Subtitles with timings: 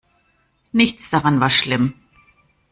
[0.71, 1.93] Nichts daran war schlimm.